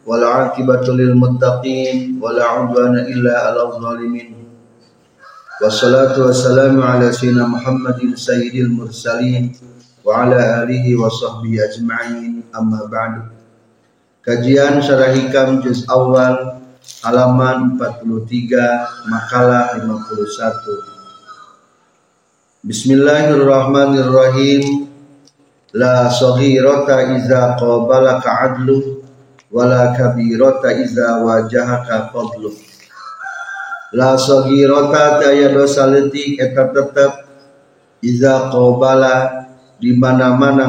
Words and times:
Wal 0.00 0.24
aqibatu 0.26 0.96
lil 0.96 1.14
muttaqin 1.14 2.18
wala 2.20 2.66
udwana 2.66 3.06
illa 3.08 3.32
'alal 3.46 3.78
zalimin. 3.78 4.42
Wassalatu 5.60 6.26
wassalamu 6.28 6.82
ala 6.82 7.12
sayyidina 7.12 7.46
Muhammadin 7.46 8.16
sayyidil 8.16 8.72
mursalin 8.72 9.54
wa 10.02 10.24
ala 10.24 10.64
alihi 10.64 10.96
wa 10.96 11.12
sahbihi 11.12 11.62
ajma'in 11.62 12.42
amma 12.50 12.88
ba'du. 12.88 13.28
Kajian 14.24 14.80
Syarah 14.82 15.12
Hikam 15.16 15.60
juz 15.64 15.84
awal 15.88 16.60
halaman 17.04 17.76
43 17.78 19.08
makalah 19.08 19.78
51 19.78 20.89
Bismillahirrahmanirrahim. 22.60 24.84
La 25.72 26.12
saghirata 26.12 27.16
iza 27.16 27.56
qabalaka 27.56 28.52
adlu 28.52 29.00
Wala 29.48 29.96
kabirata 29.96 30.68
iza 30.76 31.24
wajahaka 31.24 32.12
fadlu. 32.12 32.52
La 33.96 34.12
saghirata 34.20 35.24
taya 35.24 35.56
dosa 35.56 35.88
letik 35.88 36.36
eta 36.36 36.68
tetep 36.68 37.32
Iza 38.04 38.52
qabala 38.52 39.48
di 39.80 39.96
mana-mana 39.96 40.68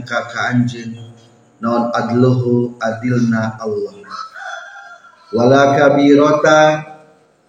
kakak 0.00 0.32
anjeun 0.32 0.96
non 1.60 1.92
adluhu 1.92 2.72
adilna 2.80 3.60
Allah. 3.60 4.00
Wala 5.28 5.76
kabirota 5.76 6.88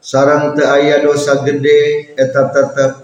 sarang 0.04 0.52
teu 0.52 0.68
aya 0.68 1.00
dosa 1.00 1.48
gede 1.48 2.12
eta 2.20 2.52
tetep 2.52 2.97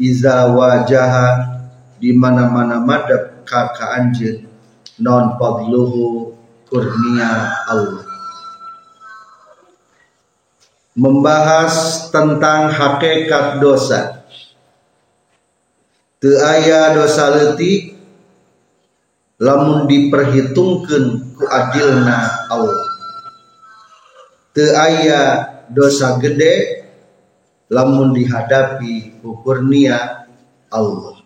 iza 0.00 0.48
wajaha 0.56 1.60
di 2.00 2.16
mana-mana 2.16 2.80
madep 2.80 3.44
ka 3.44 3.76
ka 3.76 4.00
anjeun 4.00 4.48
non 4.96 5.36
fadluhu 5.36 6.32
kurnia 6.68 7.52
Allah. 7.68 8.08
Membahas 10.96 12.08
tentang 12.08 12.72
hakikat 12.72 13.60
dosa. 13.60 14.24
Teu 16.20 16.36
aya 16.36 16.92
dosa 16.92 17.32
leutik 17.32 17.96
lamun 19.40 19.88
diperhitungkeun 19.88 21.32
ku 21.32 21.44
adilna 21.48 22.48
Allah. 22.52 22.84
Teu 24.52 24.68
aya 24.76 25.22
dosa 25.72 26.20
gede 26.20 26.79
lamun 27.70 28.10
dihadapi 28.12 29.22
kurnia 29.22 30.26
Allah. 30.66 31.22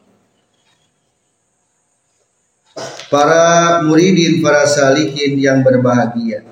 Para 3.09 3.81
muridin 3.86 4.45
para 4.45 4.69
salikin 4.69 5.41
yang 5.41 5.64
berbahagia. 5.64 6.45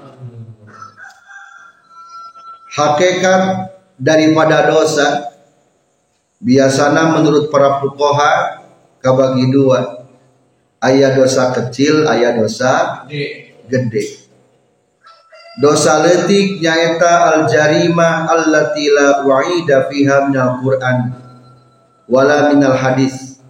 Hakikat 2.72 3.68
daripada 4.00 4.64
dosa 4.72 5.36
biasanya 6.40 7.12
menurut 7.12 7.52
para 7.52 7.84
fukoha 7.84 8.64
kabagi 9.04 9.52
dua. 9.52 10.08
Ayah 10.82 11.14
dosa 11.14 11.52
kecil 11.52 12.08
ayah 12.08 12.34
dosa 12.34 13.04
gede 13.68 14.21
dosa 15.60 16.00
letik 16.00 16.62
nyaeta 16.62 17.34
al 17.34 17.40
jarima 17.50 18.24
allati 18.30 18.88
la 18.88 19.26
wa'ida 19.26 19.90
fiha 19.90 20.30
minal 20.30 20.62
Qur'an. 20.62 21.12
Wala 22.08 22.52
minal 22.52 22.78
hadis. 22.78 23.42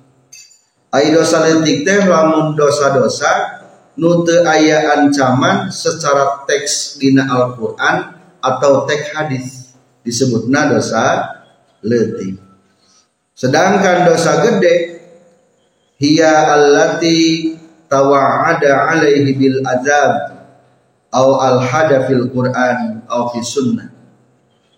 Ai 0.90 1.14
dosa 1.14 1.44
letik 1.44 1.84
teh 1.86 2.08
lamun 2.08 2.56
dosa-dosa 2.58 3.62
nu 4.00 4.24
teu 4.24 4.42
aya 4.42 4.96
ancaman 4.96 5.68
secara 5.68 6.48
teks 6.48 6.96
dina 6.96 7.28
Al-Qur'an 7.28 8.16
atau 8.40 8.88
teks 8.88 9.12
hadis. 9.12 9.46
Disebutna 10.02 10.72
dosa 10.72 11.38
letik 11.82 12.42
sedangkan 13.42 14.06
dosa 14.06 14.38
gede 14.46 15.02
hiya 15.98 16.54
allati 16.54 17.50
tawa'ada 17.90 18.94
alaihi 18.94 19.34
bil 19.34 19.58
azab 19.66 20.41
au 21.12 21.36
al 21.38 21.60
hada 21.60 22.08
fil 22.08 22.32
Quran 22.32 23.04
au 23.06 23.28
fi 23.30 23.44
sunnah. 23.44 23.92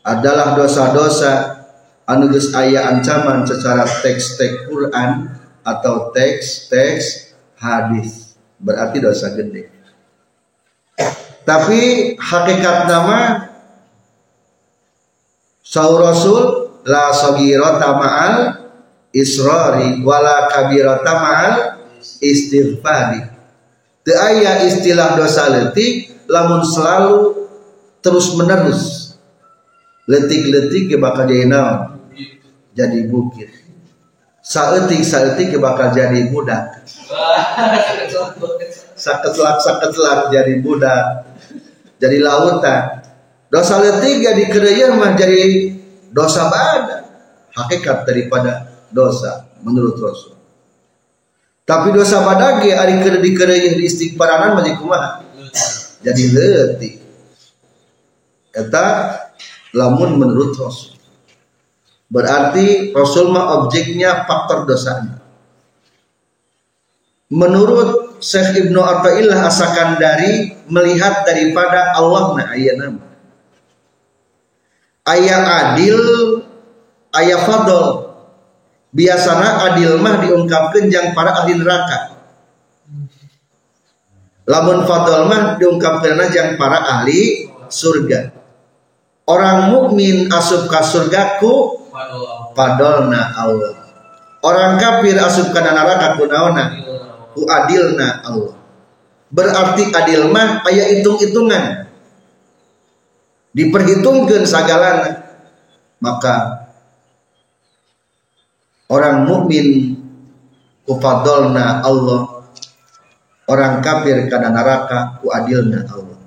Adalah 0.05 0.59
dosa-dosa 0.59 1.65
anu 2.05 2.28
geus 2.28 2.53
aya 2.53 2.91
ancaman 2.93 3.47
secara 3.49 3.87
teks-teks 3.87 4.69
Quran 4.69 5.33
atau 5.65 6.12
teks-teks 6.12 7.33
hadis. 7.56 8.37
Berarti 8.61 9.00
dosa 9.00 9.33
gede. 9.33 9.72
Tapi 11.45 12.15
hakikat 12.17 12.89
nama 12.89 13.49
Saur 15.65 16.01
Rasul 16.01 16.43
la 16.84 17.12
sagirata 17.12 17.97
ma'al 17.97 18.37
israri 19.12 20.01
wala 20.05 20.49
kabirata 20.53 21.12
ma'al 21.16 21.55
istighfari. 22.21 23.25
Teu 24.05 24.16
aya 24.16 24.65
istilah 24.69 25.16
dosa 25.16 25.49
letik 25.49 26.14
lamun 26.29 26.65
selalu 26.65 27.49
terus 28.05 28.37
menerus 28.37 29.05
letik-letik 30.05 30.93
ke 30.93 30.97
bakal 31.01 31.25
jadi 31.29 31.49
naon? 31.49 31.97
Jadi 32.75 33.07
bukit. 33.09 33.49
Saetik 34.45 35.01
saetik 35.01 35.57
ke 35.57 35.59
bakal 35.63 35.95
jadi 35.97 36.29
budak. 36.29 36.84
Saketlak 38.93 39.57
saketlak 39.63 40.29
jadi 40.29 40.61
budak. 40.61 41.33
Jadi 41.97 42.19
lautan. 42.21 43.01
Dosa 43.49 43.81
letik 43.81 44.21
jadi 44.21 44.45
kereyeun 44.51 44.99
mah 44.99 45.15
jadi 45.17 45.73
dosa 46.13 46.51
badan. 46.51 47.03
Hakikat 47.55 48.03
daripada 48.05 48.67
dosa 48.91 49.47
menurut 49.63 49.95
Rasul. 49.97 50.34
Tapi 51.65 51.95
dosa 51.97 52.21
badage 52.21 52.77
ari 52.77 53.01
keur 53.01 53.17
di 53.23 53.89
istighfaranan 53.89 54.59
mah 54.59 54.67
kumaha 54.77 55.25
jadi 56.04 56.25
letih 56.37 57.00
kata 58.54 58.87
lamun 59.75 60.20
menurut 60.20 60.54
Rasul. 60.54 60.94
Berarti 62.06 62.94
Rasul 62.94 63.34
mah 63.34 63.59
objeknya 63.65 64.22
faktor 64.28 64.70
dosanya. 64.70 65.19
Menurut 67.34 68.22
Syekh 68.22 68.69
Ibnu 68.69 68.78
Athaillah 68.78 69.50
asakan 69.50 69.98
dari 69.98 70.54
melihat 70.70 71.26
daripada 71.26 71.98
Allah 71.98 72.38
na 72.38 72.44
ayat 72.54 72.78
nama. 72.78 73.03
Ayat 75.03 75.42
adil 75.42 75.98
ayat 77.10 77.42
fadl. 77.42 78.15
Biasanya 78.94 79.75
adil 79.75 79.98
mah 79.98 80.22
diungkapkan 80.22 80.86
yang 80.86 81.10
para 81.18 81.34
ahli 81.42 81.59
neraka 81.59 82.14
lamun 84.45 84.85
fadl 84.85 85.29
mah 85.29 85.57
diungkapkan 85.57 86.21
yang 86.33 86.57
para 86.61 86.81
ahli 86.85 87.49
surga. 87.69 88.33
Orang 89.25 89.73
mukmin 89.73 90.29
asup 90.29 90.69
ka 90.69 90.85
surga 90.85 91.41
ku 91.41 91.81
fadlna 92.53 93.33
Allah. 93.41 93.73
Orang 94.45 94.77
kafir 94.77 95.17
asup 95.17 95.49
ka 95.57 95.65
neraka 95.65 96.21
ku 96.21 96.29
naona 96.29 96.77
ku 97.33 97.49
adilna 97.49 98.21
Allah. 98.21 98.57
Berarti 99.33 99.89
adil 99.89 100.29
mah 100.29 100.61
aya 100.69 100.93
hitung-hitungan. 100.93 101.89
Diperhitungkan 103.55 104.45
segalanya 104.45 105.25
maka 106.03 106.69
orang 108.93 109.25
mukmin 109.25 109.97
ku 110.85 111.01
fadlna 111.01 111.81
Allah 111.81 112.34
orang 113.51 113.85
kafir 113.85 114.29
kana 114.29 114.51
neraka 114.51 115.19
ku 115.21 115.29
adilna 115.31 115.85
Allah. 115.89 116.19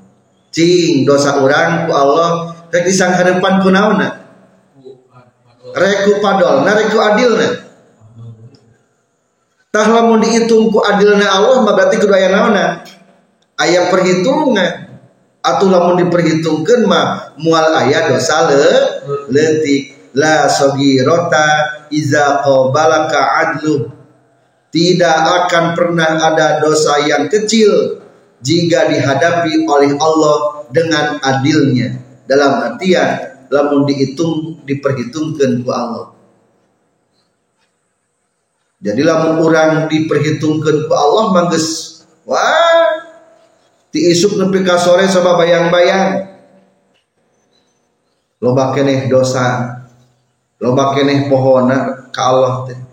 Cing 0.53 1.05
dosa 1.05 1.39
orang 1.41 1.85
ku 1.89 1.91
Allah. 1.93 2.53
Rek 2.67 2.83
disangharepan 2.83 3.63
ku 3.63 3.71
naonna 3.71 4.27
rek 5.77 5.97
ku 6.07 6.11
padolna 6.23 6.69
rek 6.73 6.89
ku 6.93 6.99
adilna 7.01 7.49
tah 9.69 9.87
lamun 9.87 10.23
dihitung 10.23 10.73
ku 10.73 10.79
adilna 10.81 11.25
Allah 11.27 11.61
mah 11.65 11.73
berarti 11.77 12.01
kudu 12.01 12.13
aya 12.13 12.29
naonna 12.33 12.81
aya 13.61 13.91
perhitungan 13.93 14.87
atau 15.43 15.67
lamun 15.69 16.01
diperhitungkan 16.01 16.87
mah 16.89 17.37
mual 17.39 17.71
aya 17.77 18.09
dosa 18.09 18.47
le 18.49 18.65
letik 19.31 20.11
la 20.17 20.49
sogirota 20.49 21.87
iza 21.93 22.41
qabalaka 22.41 23.19
adlu 23.43 23.91
tidak 24.77 25.17
akan 25.25 25.73
pernah 25.73 26.21
ada 26.21 26.61
dosa 26.61 27.01
yang 27.01 27.25
kecil 27.25 27.97
jika 28.45 28.85
dihadapi 28.93 29.65
oleh 29.65 29.97
Allah 29.97 30.69
dengan 30.69 31.17
adilnya. 31.17 31.97
Dalam 32.29 32.61
artian 32.61 33.41
lamun 33.49 33.89
dihitung 33.89 34.61
diperhitungkan 34.69 35.65
ku 35.65 35.69
Allah. 35.73 36.13
Jadi 38.77 39.01
lamun 39.01 39.41
orang 39.41 39.89
diperhitungkan 39.89 40.85
ku 40.85 40.93
Allah 40.93 41.33
mangges 41.33 41.97
wah 42.29 43.01
diisuk 43.89 44.37
nepi 44.37 44.61
ka 44.61 44.77
sore 44.77 45.09
bayang-bayang. 45.09 46.37
Loba 48.37 48.77
keneh 48.77 49.09
dosa 49.09 49.73
loba 50.61 50.93
keneh 50.93 51.25
pohona 51.25 52.09
ka 52.13 52.21
Allah 52.21 52.69
teh 52.69 52.86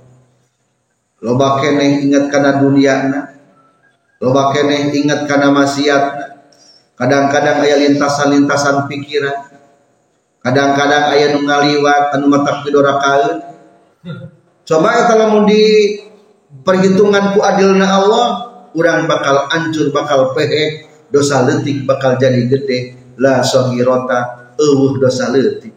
loba 1.24 1.64
keneh 1.64 2.04
ingat 2.04 2.28
kana 2.28 2.60
duniana 2.60 3.32
loba 4.20 4.52
keneh 4.52 4.92
ingat 4.92 5.24
kana 5.24 5.48
maksiatna 5.48 6.34
kadang-kadang 6.94 7.58
aya 7.62 7.76
lintasan-lintasan 7.82 8.86
pikiran. 8.86 9.50
Kadang-kadang 10.44 11.16
aya 11.16 11.32
nu 11.32 11.48
ngaliwat 11.48 12.14
anu 12.14 12.28
matak 12.28 12.68
pidorakaeun 12.68 13.40
coba 14.64 14.88
eta 15.00 15.14
lamun 15.16 15.48
di 15.48 15.60
perhitungan 16.60 17.32
ku 17.32 17.40
adilna 17.40 17.88
Allah 17.88 18.28
urang 18.76 19.08
bakal 19.08 19.48
hancur 19.48 19.88
bakal 19.88 20.36
pehek 20.36 20.84
dosa 21.08 21.48
letik 21.48 21.88
bakal 21.88 22.20
jadi 22.20 22.44
gede. 22.44 22.78
La 23.14 23.40
sahirota 23.46 24.52
eueuh 24.58 24.98
dosa 24.98 25.30
letik 25.32 25.70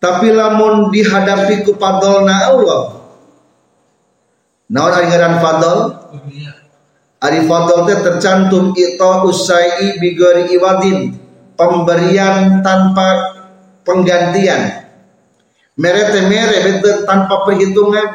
tapi 0.00 0.32
lamun 0.32 0.88
dihadapi 0.88 1.66
ku 1.66 1.76
fadlna 1.76 2.52
Allah 2.52 2.95
naon 4.70 4.92
ari 4.92 5.06
ngaran 5.10 5.36
fadl 5.38 5.78
Ari 7.16 7.48
fadl 7.48 7.88
teh 7.88 7.98
tercantum 8.04 8.76
ito 8.76 9.10
usai 9.24 9.96
bigori 9.96 10.52
iwadin 10.52 11.16
pemberian 11.56 12.60
tanpa 12.60 13.08
penggantian. 13.88 14.84
Merete 15.80 16.28
mere 16.28 16.56
bete 16.60 17.08
tanpa 17.08 17.48
perhitungan. 17.48 18.08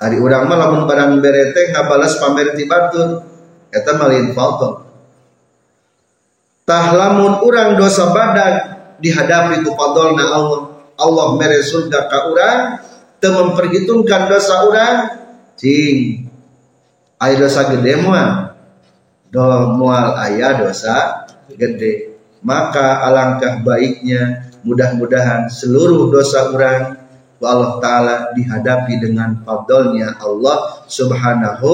Ari 0.00 0.16
urang 0.18 0.48
mah 0.48 0.56
lamun 0.56 0.82
barang 0.88 1.20
berete 1.20 1.70
ngabalas 1.76 2.16
pamer 2.16 2.56
ti 2.56 2.64
batur 2.64 3.22
eta 3.70 3.92
malin 3.94 4.34
fadl 4.34 4.82
tah 6.66 6.86
lamun 6.90 7.38
urang 7.44 7.78
dosa 7.78 8.10
badan 8.10 8.54
dihadapi 8.98 9.62
ku 9.62 9.70
fadlna 9.78 10.24
Allah 10.26 10.60
Allah 10.98 11.26
mere 11.38 11.62
surga 11.62 12.10
ka 12.10 12.18
urang 12.34 12.60
memperhitungkan 13.30 14.26
dosa 14.26 14.66
urang? 14.66 14.98
Cing. 15.54 16.26
Aya 17.22 17.38
dosa 17.38 17.70
gede 17.70 18.02
mual 18.02 18.52
do 19.32 19.40
mual 19.80 20.12
aya 20.20 20.60
dosa 20.60 21.24
gede. 21.48 22.12
Maka 22.44 23.00
alangkah 23.06 23.64
baiknya 23.64 24.52
mudah-mudahan 24.66 25.48
seluruh 25.48 26.12
dosa 26.12 26.52
orang 26.52 27.00
Allah 27.42 27.82
taala 27.82 28.16
dihadapi 28.38 29.02
dengan 29.02 29.42
fadlnya 29.42 30.14
Allah 30.22 30.86
Subhanahu 30.86 31.70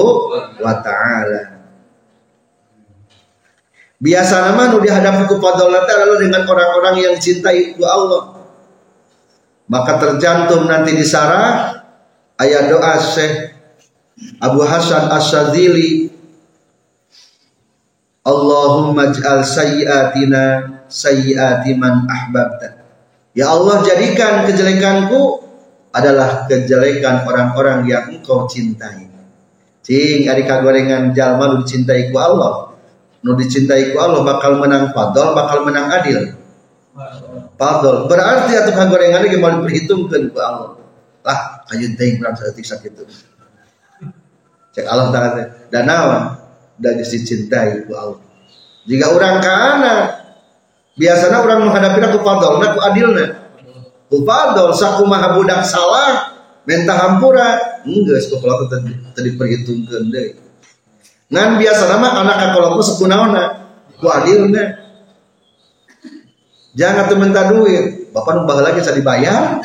wa 0.57 0.73
taala. 0.81 1.61
Biasa 3.99 4.49
nama 4.49 4.71
nu 4.71 4.79
dihadapi 4.79 5.27
ku 5.27 5.37
fadlna 5.43 5.83
lalu 5.83 6.29
dengan 6.29 6.47
orang-orang 6.47 6.95
yang 7.03 7.15
cintai 7.19 7.75
ku 7.75 7.83
Allah 7.83 8.38
maka 9.69 10.01
tercantum 10.01 10.65
nanti 10.65 10.97
di 10.97 11.05
sarah 11.05 11.85
ayat 12.41 12.73
doa 12.73 12.97
Syekh 12.97 13.53
Abu 14.41 14.65
Hasan 14.65 15.13
Asyadzili 15.13 16.09
Allahumma 18.25 19.13
ij'al 19.13 19.45
sayyiatina 19.45 20.43
sayyiati 20.91 21.71
man 21.79 22.03
ahbabta. 22.05 22.83
Ya 23.31 23.47
Allah 23.47 23.81
jadikan 23.85 24.43
kejelekanku 24.43 25.39
adalah 25.95 26.45
kejelekan 26.45 27.25
orang-orang 27.25 27.87
yang 27.87 28.11
engkau 28.11 28.45
cintai. 28.45 29.07
Cing 29.81 30.27
ari 30.27 30.43
kagorengan 30.45 31.15
jalma 31.15 31.55
nu 31.55 31.55
dicintai 31.63 32.11
ku 32.11 32.19
Allah? 32.19 32.75
Nu 33.23 33.33
dicintai 33.33 33.95
ku 33.95 33.97
Allah 33.97 34.21
bakal 34.21 34.61
menang 34.61 34.91
fadl 34.93 35.33
bakal 35.33 35.65
menang 35.65 35.89
adil 35.89 36.38
fadl. 37.59 38.07
Berarti 38.07 38.55
atuh 38.55 38.71
kagorengan 38.71 39.27
ge 39.27 39.35
mau 39.35 39.51
diperhitungkeun 39.59 40.31
ku 40.31 40.39
Allah? 40.39 40.79
Lah 41.27 41.39
kayun 41.67 41.99
teuing 41.99 42.23
urang 42.23 42.39
saeutik 42.39 42.63
sakitu 42.63 43.03
cek 44.73 44.85
Allah 44.87 45.11
taala 45.11 45.29
dan 45.67 45.83
naon 45.83 46.39
dan 46.79 46.95
dicintai 46.95 47.83
ku 47.83 47.91
Allah. 47.93 48.21
Jika 48.87 49.11
orang 49.11 49.43
kana 49.43 49.95
biasanya 50.95 51.43
orang 51.43 51.67
menghadapi 51.67 51.99
ku 52.15 52.19
fadlna 52.23 52.67
ku 52.71 52.79
adilna 52.79 53.25
ku 54.07 54.23
fadl 54.23 54.71
sakumaha 54.71 55.35
budak 55.35 55.67
salah 55.67 56.39
minta 56.63 56.95
hampura. 56.95 57.81
Enggeus 57.83 58.31
ku 58.31 58.39
kalau 58.39 58.71
tadi 58.71 58.95
tadi 59.11 59.35
perhitungkeun 59.35 60.07
deui 60.07 60.39
ngan 61.29 61.61
biasa 61.61 61.83
nama 61.93 62.25
anak 62.25 62.37
kakoloku 62.41 62.81
sakunaonna 62.81 63.43
ku 63.99 64.07
adilna 64.07 64.88
jangan 66.79 67.11
tuh 67.11 67.19
minta 67.19 67.51
duit. 67.51 68.07
Bapak 68.15 68.39
nu 68.39 68.47
baheula 68.47 68.71
lagi 68.71 68.79
bisa 68.79 68.95
dibayar. 68.95 69.59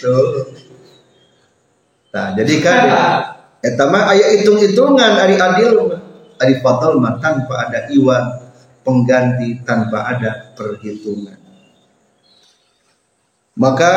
Tuh. 0.00 0.56
Nah 2.16 2.32
jadi 2.32 2.54
kan 2.64 2.80
Eta 3.66 3.90
mah 3.90 4.14
hitung-hitungan 4.14 5.18
ari 5.18 5.34
adil 5.34 5.90
ari 6.38 6.54
fadl 6.62 7.02
mah 7.02 7.18
tanpa 7.18 7.66
ada 7.66 7.90
iwa 7.90 8.46
pengganti 8.86 9.58
tanpa 9.66 10.14
ada 10.14 10.54
perhitungan. 10.54 11.34
Maka 13.58 13.94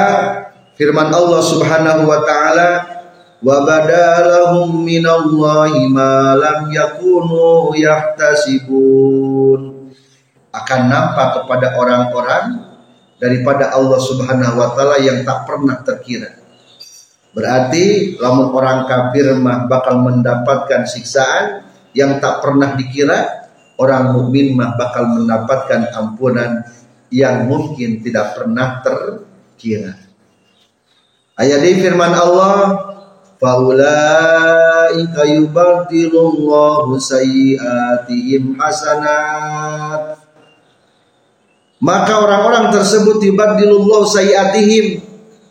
firman 0.74 1.14
Allah 1.14 1.42
Subhanahu 1.46 2.10
wa 2.10 2.26
taala 2.26 2.72
wa 3.46 3.62
badalahum 3.62 4.88
minallahi 4.88 5.86
ma 5.92 6.34
lam 6.34 6.74
yakunu 6.74 7.70
yahtasibun 7.78 9.79
akan 10.60 10.82
nampak 10.92 11.28
kepada 11.42 11.76
orang-orang 11.80 12.70
daripada 13.20 13.76
Allah 13.76 14.00
Subhanahu 14.00 14.56
wa 14.60 14.76
taala 14.76 14.98
yang 15.00 15.24
tak 15.28 15.48
pernah 15.48 15.80
terkira. 15.84 16.40
Berarti 17.30 18.18
lamun 18.18 18.50
orang 18.52 18.90
kafir 18.90 19.38
mah 19.38 19.70
bakal 19.70 20.02
mendapatkan 20.02 20.90
siksaan 20.90 21.62
yang 21.94 22.18
tak 22.18 22.42
pernah 22.42 22.74
dikira, 22.74 23.50
orang 23.78 24.18
mukmin 24.18 24.58
mah 24.58 24.74
bakal 24.78 25.06
mendapatkan 25.14 25.94
ampunan 25.94 26.66
yang 27.14 27.46
mungkin 27.50 28.02
tidak 28.02 28.38
pernah 28.38 28.82
terkira. 28.82 29.98
Ayat 31.40 31.64
di 31.64 31.80
firman 31.80 32.14
Allah, 32.14 32.76
faulaika 33.42 35.24
yubaddilullahu 35.26 37.00
sayyiatihim 37.00 38.60
hasanat. 38.60 39.89
Maka 41.80 42.20
orang-orang 42.20 42.76
tersebut 42.76 43.24
yubaddilullahu 43.24 44.04
sayyiatihim 44.04 45.00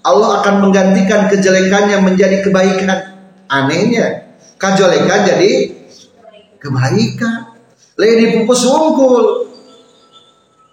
Allah 0.04 0.40
akan 0.40 0.68
menggantikan 0.68 1.28
kejelekannya 1.28 2.00
menjadi 2.00 2.44
kebaikan. 2.44 3.16
Anehnya, 3.48 4.36
kejelekan 4.60 5.24
jadi 5.24 5.50
kebaikan. 6.60 7.56
Lain 7.98 8.16
dipupus 8.24 8.62
wungkul. 8.68 9.48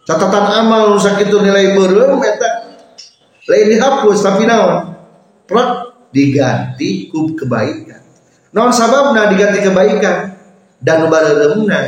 Catatan 0.05 0.45
amal 0.45 0.93
rusak 0.93 1.17
itu 1.25 1.41
nilai 1.41 1.73
berem 1.73 2.21
eta. 2.21 2.49
Lain 3.49 3.67
dihapus 3.71 4.19
tapi 4.21 4.45
naon? 4.45 4.93
Prak 5.49 5.69
diganti 6.13 7.09
ku 7.09 7.33
kebaikan. 7.33 8.03
Naon 8.53 8.69
sababna 8.75 9.31
diganti 9.31 9.65
kebaikan 9.65 10.37
dan 10.83 11.09
bareureumna 11.09 11.79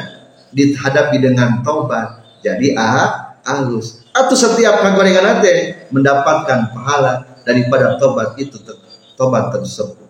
dihadapi 0.56 1.18
dengan 1.22 1.62
taubat. 1.62 2.42
Jadi 2.42 2.74
ah 2.74 3.27
halus. 3.48 4.04
Atau 4.12 4.36
setiap 4.36 4.84
kagorengan 4.84 5.24
nate 5.24 5.88
mendapatkan 5.88 6.76
pahala 6.76 7.40
daripada 7.48 7.96
tobat 7.96 8.36
itu 8.36 8.60
tobat 9.16 9.56
tersebut. 9.56 10.08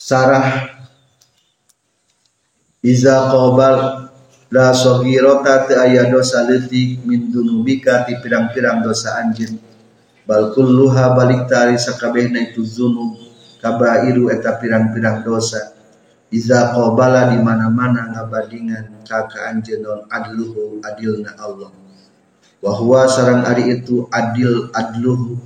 Sarah 0.00 0.80
Iza 2.82 3.30
qabal 3.30 4.10
la 4.50 4.74
sogirota 4.74 5.70
te 5.70 5.78
aya 5.78 6.10
dosa 6.10 6.42
letik 6.42 7.06
min 7.06 7.30
dunubika 7.30 8.02
ti 8.02 8.18
pirang-pirang 8.18 8.82
dosa 8.82 9.22
anjin 9.22 9.54
bal 10.26 10.50
kulluha 10.50 11.14
balik 11.14 11.46
tari 11.46 11.78
sakabehna 11.78 12.50
itu 12.50 12.66
zunub 12.66 13.22
kabairu 13.62 14.34
eta 14.34 14.58
pirang-pirang 14.58 15.22
dosa 15.22 15.78
iza 16.32 16.72
qabala 16.72 17.28
di 17.28 17.38
mana-mana 17.44 18.08
ngabadingan 18.08 19.04
ka 19.04 19.28
anjeun 19.52 20.08
adluhu 20.08 20.80
adilna 20.80 21.36
Allah. 21.36 21.68
Wa 22.64 22.72
huwa 22.72 23.04
sarang 23.04 23.44
ari 23.44 23.76
itu 23.76 24.08
adil 24.08 24.72
adluhu 24.72 25.36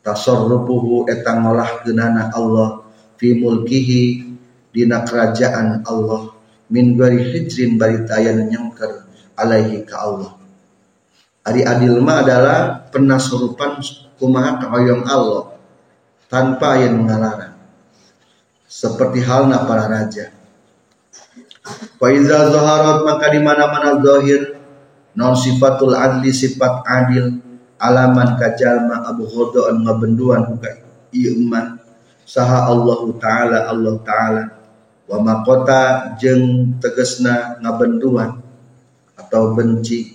tasarrufuhu 0.00 1.04
eta 1.12 1.36
ngolah 1.36 1.84
genana 1.84 2.32
Allah. 2.32 2.88
Fi 3.20 3.36
mulkihi 3.36 4.32
dina 4.72 5.04
kerajaan 5.04 5.84
Allah. 5.84 6.32
Min 6.72 6.96
gari 6.96 7.20
hijrin 7.28 7.76
bari 7.76 8.08
tayan 8.08 8.48
nyangker 8.48 9.04
alaihi 9.36 9.84
ka 9.84 10.08
Allah. 10.08 10.32
Ari 11.44 11.64
adil 11.68 12.00
ma 12.00 12.24
adalah 12.24 12.88
penasurupan 12.92 13.80
kumaha 14.16 14.56
kahoyong 14.60 15.04
Allah 15.04 15.56
tanpa 16.28 16.76
yang 16.76 17.02
mengalarang 17.02 17.57
seperti 18.68 19.24
halnya 19.24 19.64
para 19.64 19.88
raja. 19.88 20.28
Faiza 21.96 22.52
zaharat 22.52 23.02
maka 23.02 23.32
di 23.32 23.40
mana-mana 23.40 23.96
zahir 23.98 24.60
non 25.16 25.34
sifatul 25.34 25.96
adli 25.96 26.30
sifat 26.30 26.84
adil 26.84 27.40
alaman 27.80 28.36
kajalma 28.36 29.08
abu 29.08 29.24
khodoan 29.26 29.82
ngabenduan 29.82 30.46
hukai 30.52 30.84
iman 31.16 31.80
saha 32.28 32.68
Allah 32.68 33.00
taala 33.16 33.58
Allah 33.72 33.94
taala. 34.04 34.44
Wa 35.08 35.16
makota 35.24 36.12
jeng 36.20 36.76
tegesna 36.84 37.56
ngabenduan 37.64 38.44
atau 39.16 39.56
benci 39.56 40.12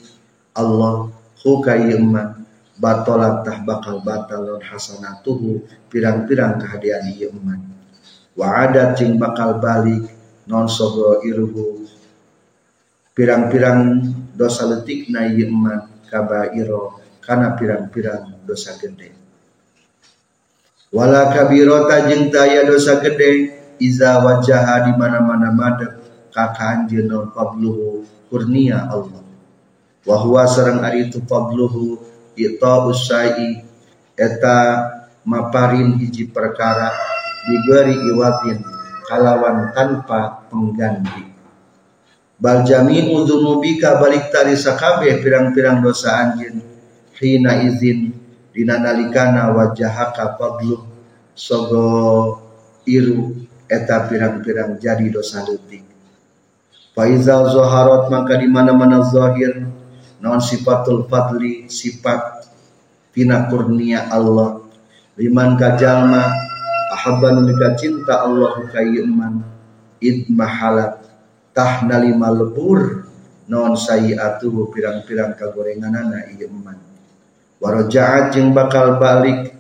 Allah 0.54 1.10
hukai 1.42 1.98
iman 1.98 2.46
batolat 2.78 3.42
tah 3.42 3.58
bakal 3.66 4.06
batal 4.06 4.62
hasanatuhu 4.62 5.66
pirang-pirang 5.90 6.62
kehadian 6.62 7.10
iman 7.34 7.74
wa 8.34 8.48
ada 8.66 8.98
cing 8.98 9.18
bakal 9.22 9.62
balik 9.62 10.10
non 10.50 10.66
sogo 10.68 11.22
iruhu 11.22 11.86
pirang-pirang 13.14 14.02
dosa 14.34 14.66
letik 14.66 15.08
na 15.14 15.30
iman 15.30 15.94
iro 16.54 17.02
karena 17.22 17.58
pirang-pirang 17.58 18.46
dosa 18.46 18.78
gede. 18.78 19.14
Wala 20.94 21.34
kabirota 21.34 22.06
jeng 22.06 22.30
daya 22.30 22.70
dosa 22.70 23.02
gede 23.02 23.50
iza 23.82 24.22
wajah 24.22 24.86
di 24.86 24.94
mana-mana 24.94 25.50
madep 25.50 25.94
kakaan 26.30 26.86
non 27.06 27.34
pabluhu 27.34 28.06
kurnia 28.30 28.86
Allah. 28.90 29.26
Wahwa 30.06 30.44
serang 30.46 30.84
ari 30.86 31.10
itu 31.10 31.24
ita 32.34 32.74
usai 32.86 33.62
eta 34.14 34.58
maparin 35.24 35.98
hiji 35.98 36.30
perkara 36.30 37.13
diberi 37.48 37.96
iwatin 38.12 38.64
kalawan 39.08 39.72
tanpa 39.76 40.48
pengganti. 40.48 41.32
Bal 42.40 42.68
jami'u 42.68 43.24
balik 43.80 44.34
tari 44.34 44.56
sakabe 44.58 45.22
pirang-pirang 45.24 45.80
dosa 45.80 46.20
anjin. 46.28 46.60
Hina 47.16 47.64
izin 47.64 48.12
dina 48.52 48.82
nalikana 48.82 49.54
wajahaka 49.56 50.36
fadlu. 50.36 50.82
Sogo 51.34 52.38
iru 52.86 53.48
eta 53.66 54.06
pirang-pirang 54.06 54.78
jadi 54.78 55.10
dosa 55.10 55.42
letik 55.42 55.82
Faizal 56.94 57.50
zoharot 57.50 58.14
maka 58.14 58.38
di 58.38 58.46
mana-mana 58.46 59.02
zahir 59.02 59.66
non 60.22 60.38
sifatul 60.38 61.10
fadli 61.10 61.66
sifat 61.66 62.46
tina 63.10 63.50
kurnia 63.50 64.14
Allah. 64.14 64.62
Liman 65.18 65.58
kajalma 65.58 66.53
ahabban 67.04 67.44
lika 67.44 67.76
cinta 67.76 68.24
Allah 68.24 68.64
kayuman 68.72 69.44
id 70.00 70.32
mahalat 70.32 71.04
tahna 71.52 72.00
lima 72.00 72.32
lebur. 72.32 73.04
Non 73.44 73.76
sayiatuhu 73.76 74.72
pirang-pirang 74.72 75.36
kagorenganana 75.36 76.32
ieu 76.32 76.48
iman 76.48 76.80
warajaat 77.60 78.32
jeung 78.32 78.56
bakal 78.56 78.96
balik. 78.96 79.52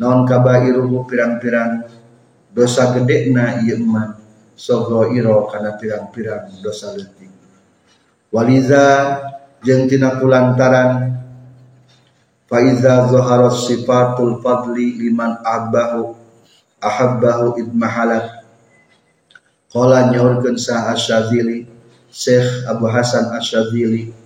Non 0.00 0.24
kabairuhu 0.24 1.04
pirang-pirang. 1.04 1.84
Dosa 2.48 2.96
gede 2.96 3.28
na 3.28 3.60
ieu 3.60 3.76
iman 3.84 4.16
sogo 4.56 5.12
iro 5.12 5.44
kana 5.52 5.76
pirang-pirang 5.76 6.56
dosa 6.64 6.96
leutik. 6.96 7.28
Waliza 8.32 9.20
jeung 9.60 9.84
tina 9.92 10.16
kulantaran. 10.16 11.20
Faiza 12.48 13.12
zaharat 13.12 13.60
sifatul 13.60 14.40
fadli 14.40 14.96
liman 15.04 15.36
abahu 15.44 16.16
ahabbahu 16.78 17.58
idmahalat 17.58 18.38
Qala 19.68 20.08
nyaurkeun 20.08 20.56
sa 20.56 20.88
Asyadzili 20.96 21.68
Syekh 22.08 22.64
Abu 22.64 22.88
Hasan 22.88 23.28
Asyadzili 23.36 24.16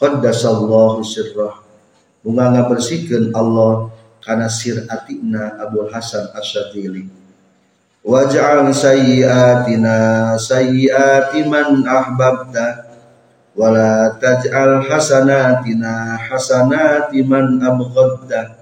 Qaddasallahu 0.00 1.04
sirrah. 1.04 1.60
Bunga 2.24 2.48
ngabersihkeun 2.56 3.36
Allah 3.36 3.92
kana 4.24 4.48
sir 4.48 4.88
atina 4.88 5.60
Abu 5.60 5.84
Hasan 5.92 6.32
Asyadzili 6.32 7.04
Waj'al 8.02 8.66
sayyiatina 8.72 10.34
sayyiati 10.34 11.46
man 11.46 11.86
ahbabta 11.86 12.90
wala 13.52 14.16
taj'al 14.16 14.82
hasanatina 14.88 16.16
hasanati 16.16 17.20
man 17.22 17.60
abghadta 17.60 18.61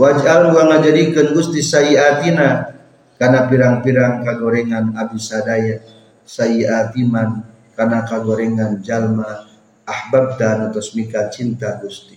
Waj'al 0.00 0.56
wa 0.56 0.64
ngajadikeun 0.64 1.36
Gusti 1.36 1.60
sayiatina 1.60 2.72
kana 3.20 3.44
pirang-pirang 3.52 4.24
kagorengan 4.24 4.96
abdi 4.96 5.20
sadaya 5.20 5.76
sayiatiman 6.24 7.44
kana 7.76 8.08
kagorengan 8.08 8.80
jalma 8.80 9.44
ahbab 9.84 10.40
dan 10.40 10.72
utus 10.72 10.96
mika 10.96 11.28
cinta 11.28 11.76
Gusti. 11.84 12.16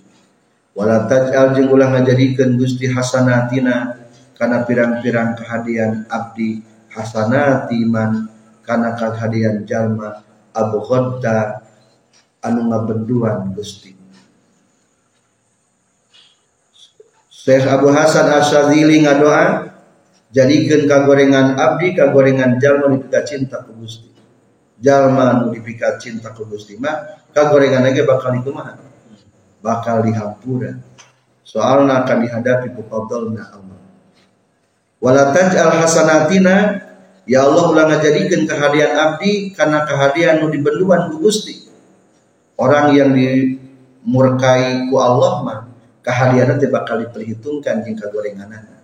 Wala 0.71 1.11
taj'al 1.11 1.59
jeung 1.59 1.75
ulah 1.75 1.91
ngajadikeun 1.91 2.55
Gusti 2.55 2.87
hasanatina 2.87 3.99
kana 4.31 4.63
pirang-pirang 4.63 5.35
kehadian 5.35 6.07
abdi 6.07 6.63
hasanatiman 6.87 8.31
kana 8.63 8.95
kehadian 8.95 9.67
jalma 9.67 10.23
abu 10.55 10.87
anu 12.47 12.61
ngabenduan 12.71 13.51
Gusti. 13.51 13.92
Syekh 17.43 17.67
Abu 17.67 17.91
Hasan 17.91 18.31
Asyadzili 18.31 19.03
ngadoa 19.03 19.67
jadikan 20.31 20.87
kagorengan 20.87 21.59
abdi 21.59 21.91
kagorengan 21.91 22.55
jalma 22.55 22.87
dipika 22.95 23.19
cinta 23.27 23.59
ku 23.67 23.75
Gusti. 23.83 24.07
Jalma 24.79 25.51
dipika 25.51 25.99
cinta 25.99 26.31
ku 26.31 26.47
mah 26.79 27.19
kagorengan 27.35 27.83
lagi 27.83 27.99
bakal 28.07 28.39
dikumaha? 28.39 28.79
Bakal 29.59 30.07
dihampura. 30.07 30.71
Soalna 31.43 32.07
akan 32.07 32.17
dihadapi 32.23 32.79
ku 32.79 32.87
fadlna 32.87 33.43
Allah. 33.51 33.79
Wala 35.03 35.35
taj'al 35.35 35.83
hasanatina 35.83 36.79
Ya 37.23 37.47
Allah 37.47 37.71
ulang 37.71 37.87
ngajadikeun 37.87 38.43
kehadian 38.47 38.99
abdi 38.99 39.55
karena 39.55 39.87
kehadian 39.87 40.43
nu 40.43 40.51
dibenduan 40.51 41.07
ku. 41.11 41.27
Orang 42.55 42.95
yang 42.95 43.15
dimurkai 43.15 44.91
ku 44.91 44.95
Allah 44.99 45.33
mah 45.43 45.72
kehadiran 46.03 46.59
teh 46.59 46.69
bakal 46.69 46.99
diperhitungkan 47.01 47.81
jeung 47.87 47.97
kagorenganana 47.97 48.83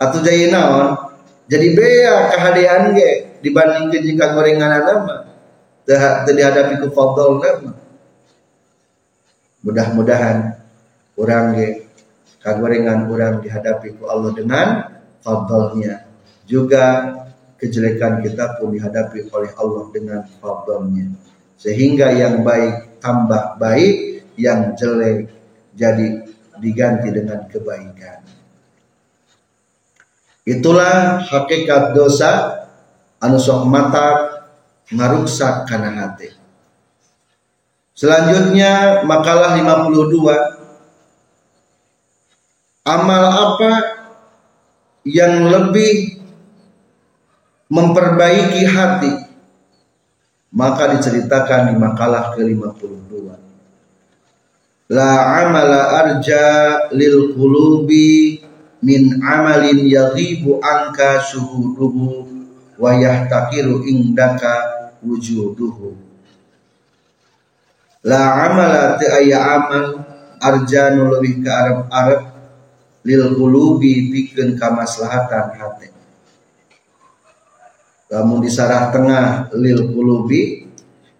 atuh 0.00 0.20
jadi 0.20 0.52
naon? 0.52 1.16
Jadi 1.46 1.78
bea 1.78 2.34
kehadiran 2.34 2.90
ge 2.90 3.38
dibandingkeun 3.38 4.02
jeung 4.02 4.18
kagorenganana 4.18 4.92
mah 5.06 5.20
teu 5.86 6.34
dihadapi 6.34 6.82
ku 6.82 6.90
mah 6.90 7.78
mudah-mudahan 9.62 10.58
orang 11.14 11.44
ge 11.54 11.68
kagorengan 12.42 13.06
orang 13.06 13.38
dihadapi 13.38 13.94
ku 13.94 14.10
Allah 14.10 14.34
dengan 14.34 14.66
fadlnya 15.22 16.02
juga 16.46 17.14
kejelekan 17.62 18.26
kita 18.26 18.58
pun 18.58 18.74
dihadapi 18.74 19.30
oleh 19.30 19.50
Allah 19.54 19.84
dengan 19.94 20.20
fadlnya 20.42 21.14
sehingga 21.62 22.10
yang 22.10 22.42
baik 22.42 22.98
tambah 22.98 23.54
baik 23.62 24.26
yang 24.34 24.74
jelek 24.74 25.30
jadi 25.76 26.24
diganti 26.56 27.12
dengan 27.12 27.44
kebaikan. 27.46 28.24
Itulah 30.48 31.20
hakikat 31.28 31.92
dosa 31.92 32.64
anu 33.20 33.36
sok 33.36 33.68
mata 33.68 34.40
ngaruksak 34.88 35.68
kana 35.68 35.92
hati. 35.92 36.32
Selanjutnya 37.96 39.04
makalah 39.04 39.56
52 39.56 40.56
Amal 42.86 43.24
apa 43.34 43.72
yang 45.02 45.50
lebih 45.50 46.22
memperbaiki 47.66 48.62
hati 48.62 49.26
maka 50.54 50.94
diceritakan 50.94 51.74
di 51.74 51.74
makalah 51.82 52.30
ke-52 52.38 53.05
la 54.86 55.42
amala 55.42 55.98
arja 55.98 56.44
lil 56.94 57.34
qulubi 57.34 58.38
min 58.86 59.18
amalin 59.18 59.82
yaghibu 59.82 60.62
anka 60.62 61.26
syuhuduhu 61.26 62.30
wa 62.78 62.90
yahtakiru 62.94 63.82
indaka 63.82 64.94
wujuduhu. 65.02 65.98
La 68.06 68.46
amala 68.46 68.94
te 68.94 69.10
aya 69.10 69.58
amal 69.58 70.06
arja 70.38 70.94
nu 70.94 71.10
leuwih 71.10 71.42
ka 71.42 71.50
arep-arep 71.50 72.22
lil 73.02 73.22
qulubi 73.34 74.10
pikeun 74.14 74.54
kamaslahatan 74.54 75.58
hate 75.58 75.88
lamun 78.06 78.38
disarah 78.38 78.94
tengah 78.94 79.50
lil 79.58 79.90
qulubi 79.90 80.70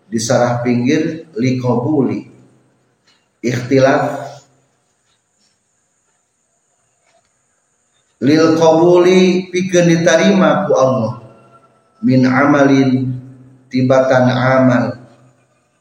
disarah 0.07 0.63
pinggir 0.63 1.27
li 1.35 1.59
qabuli 1.59 2.36
ikhtilaf. 3.45 4.25
Lil 8.25 8.57
qabuli 8.57 9.53
pikeun 9.53 9.93
diterima 9.93 10.65
ku 10.65 10.73
Allah. 10.73 11.13
Min 12.01 12.25
amalin 12.25 13.13
tibatan 13.69 14.33
amal. 14.33 14.85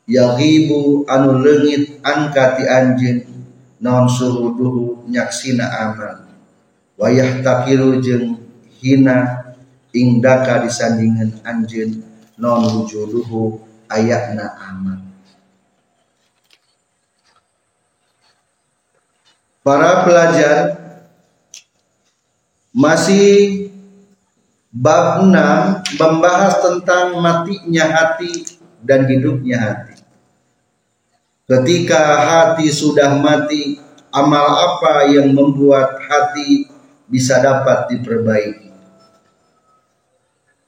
Yaghibu 0.05 1.07
anu 1.09 1.41
leungit 1.41 2.03
angka 2.05 2.59
ti 2.59 2.63
anjeun 2.69 3.25
naon 3.81 4.05
suhuduhu 4.05 5.07
nyaksina 5.09 5.65
amal. 5.65 6.27
Wayah 7.00 7.41
takiru 7.41 8.03
jeung 8.03 8.38
hina 8.83 9.45
indaka 9.95 10.62
disandingan 10.67 11.39
anjeun 11.47 12.03
non 12.35 12.67
wujuduhu 12.67 13.63
ayatna 13.88 14.51
amal 14.59 15.04
Para 19.65 20.05
pelajar 20.05 20.77
masih 22.69 23.65
bab 24.69 25.25
6 25.25 25.98
membahas 25.98 26.62
tentang 26.62 27.17
matinya 27.17 27.89
hati 27.89 28.62
dan 28.86 29.10
hidupnya 29.10 29.57
hati. 29.57 30.05
Ketika 31.50 31.98
hati 31.98 32.69
sudah 32.69 33.17
mati, 33.17 33.81
amal 34.13 34.45
apa 34.45 35.10
yang 35.10 35.34
membuat 35.34 35.98
hati 35.98 36.69
bisa 37.10 37.41
dapat 37.41 37.89
diperbaiki? 37.89 38.69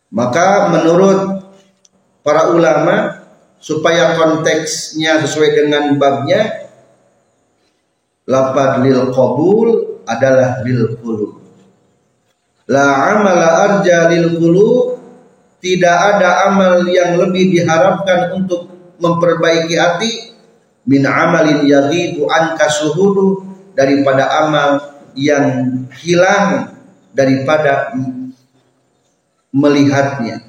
Maka 0.10 0.74
menurut 0.74 1.46
para 2.26 2.50
ulama 2.50 3.22
supaya 3.62 4.18
konteksnya 4.18 5.22
sesuai 5.22 5.54
dengan 5.54 5.94
babnya 6.02 6.67
Lapad 8.28 8.84
lil 8.84 9.08
qabul 9.16 10.04
adalah 10.04 10.60
lil 10.68 11.00
qulub. 11.00 11.40
La 12.68 13.16
amala 13.16 13.48
arja 13.72 14.12
lil 14.12 14.36
qulub 14.36 15.00
tidak 15.64 16.20
ada 16.20 16.52
amal 16.52 16.84
yang 16.92 17.16
lebih 17.16 17.56
diharapkan 17.56 18.36
untuk 18.36 18.68
memperbaiki 19.00 19.76
hati 19.80 20.12
min 20.84 21.08
amalin 21.08 21.64
yaghibu 21.64 22.28
anka 22.28 22.68
suhudu 22.68 23.48
daripada 23.72 24.28
amal 24.44 25.00
yang 25.16 25.88
hilang 26.04 26.76
daripada 27.16 27.96
melihatnya. 29.56 30.44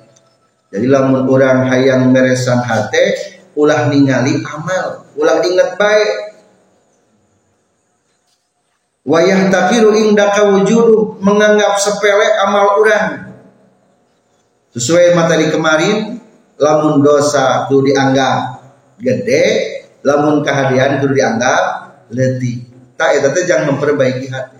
Jadi 0.68 0.86
lamun 0.90 1.24
orang 1.30 1.70
hayang 1.70 2.10
meresan 2.10 2.60
hati 2.60 3.38
ulah 3.56 3.86
ningali 3.86 4.42
amal, 4.44 5.08
ulah 5.14 5.40
ingat 5.40 5.80
baik 5.80 6.27
wayah 9.08 9.48
takiru 9.48 9.96
indaka 9.96 10.52
wujudu 10.52 11.16
menganggap 11.24 11.80
sepele 11.80 12.28
amal 12.44 12.84
orang. 12.84 13.32
Sesuai 14.76 15.16
materi 15.16 15.48
kemarin 15.48 16.20
lamun 16.60 17.00
dosa 17.00 17.64
itu 17.66 17.80
dianggap 17.88 18.60
gede 19.00 19.44
lamun 20.04 20.44
kehadian 20.44 21.00
itu 21.00 21.08
dianggap 21.08 21.64
letih. 22.12 22.68
Tak 23.00 23.16
itu 23.16 23.28
teh 23.32 23.44
jangan 23.48 23.74
memperbaiki 23.74 24.28
hati. 24.28 24.58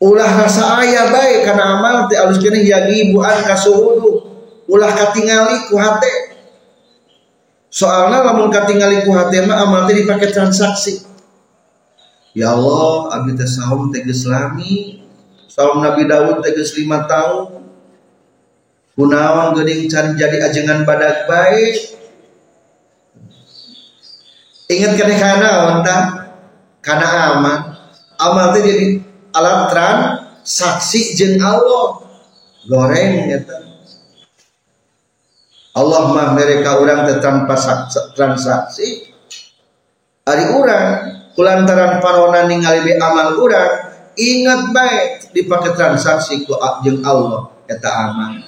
Ulah 0.00 0.46
rasa 0.46 0.80
ayah 0.80 1.10
baik 1.10 1.44
karena 1.44 1.76
amal 1.76 2.06
teh 2.06 2.16
alus 2.16 2.38
kene 2.38 2.62
yagi 2.62 3.10
buan 3.10 3.42
kasuhudu 3.44 4.30
ulah 4.70 4.94
katingali 4.94 5.66
ku 5.66 5.74
hati 5.74 6.38
soalnya 7.68 8.22
lamun 8.22 8.48
katingali 8.54 9.02
ku 9.02 9.10
hati 9.10 9.42
amal 9.42 9.84
teh 9.90 9.98
dipakai 9.98 10.30
transaksi 10.30 11.09
Ya 12.40 12.56
Allah, 12.56 13.20
abdi 13.20 13.36
teh 13.36 13.44
saum 13.44 13.92
teges 13.92 14.24
lami, 14.24 15.04
saum 15.44 15.84
Nabi 15.84 16.08
Daud 16.08 16.40
teges 16.40 16.72
lima 16.72 17.04
tahun. 17.04 17.68
Kunaon 18.96 19.60
geuning 19.60 19.92
can 19.92 20.16
jadi 20.16 20.48
ajengan 20.48 20.88
badak 20.88 21.28
baik. 21.28 22.00
Ingat 24.72 24.92
kene 24.96 25.14
kana 25.20 25.50
ontah 25.68 26.02
kana 26.80 27.08
aman. 27.36 27.60
Amal 28.16 28.56
teh 28.56 28.64
jadi 28.64 29.04
alat 29.36 29.76
saksi 30.40 31.20
jeung 31.20 31.44
Allah. 31.44 32.08
Goreng 32.64 33.36
eta. 33.36 33.56
Allah 35.76 36.02
mah 36.12 36.28
mereka 36.32 36.80
orang 36.80 37.04
tanpa 37.20 37.56
transaksi. 38.16 39.12
Ari 40.24 40.44
orang 40.56 41.19
kulantaran 41.34 42.02
parona 42.02 42.46
ningali 42.46 42.82
be 42.86 42.92
amal 42.98 43.38
urang 43.38 43.90
ingat 44.18 44.74
baik 44.74 45.32
dipakai 45.32 45.72
transaksi 45.76 46.44
ku 46.44 46.54
jeung 46.84 47.00
Allah. 47.06 47.54
Eta 47.70 47.86
aman. 47.86 48.42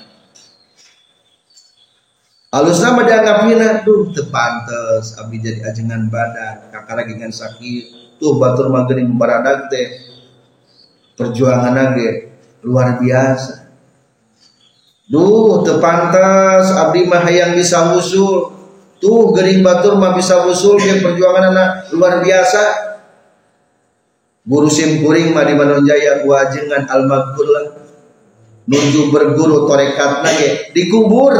Alusna 2.53 2.93
mah 2.93 3.09
dianggap 3.09 3.49
hina 3.49 3.81
tuh 3.81 4.13
tepantes 4.13 5.17
abdi 5.17 5.41
jadi 5.41 5.73
ajengan 5.73 6.13
badan 6.13 6.69
kakara 6.69 7.09
dengan 7.09 7.33
sakit. 7.33 8.19
Tuh 8.21 8.37
batur 8.37 8.69
mah 8.69 8.85
geuning 8.85 9.17
baradag 9.17 9.73
teh. 9.73 9.89
Perjuangan 11.17 11.97
ge 11.97 12.35
luar 12.67 13.01
biasa. 13.01 13.73
Duh 15.09 15.65
tepantes 15.65 16.77
abdi 16.77 17.09
mah 17.09 17.25
hayang 17.25 17.57
bisa 17.57 17.89
musul 17.89 18.62
Tuh 19.03 19.35
gering 19.35 19.67
batur 19.67 19.99
mah 19.99 20.15
bisa 20.15 20.47
usul 20.47 20.79
yang 20.79 21.03
perjuangan 21.03 21.51
anak 21.51 21.91
luar 21.91 22.23
biasa. 22.23 22.95
Guru 24.47 24.71
simpuring 24.71 25.35
mah 25.35 25.43
di 25.43 25.59
Bandung 25.59 25.83
Jaya 25.83 26.23
wajengan 26.23 26.87
al 26.87 27.11
lah. 27.11 27.67
Nuju 28.63 29.11
berguru 29.11 29.67
torekat 29.67 30.23
nage 30.23 30.71
dikubur. 30.71 31.35